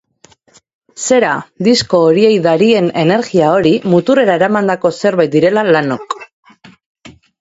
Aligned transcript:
Zera, 1.07 1.33
disko 1.67 1.99
horiei 2.05 2.31
darien 2.47 2.89
energia 3.03 3.51
hori, 3.59 3.75
muturrera 3.95 4.39
eramandako 4.41 4.91
zerbait 5.03 5.35
direla 5.37 5.67
lanok. 5.77 6.17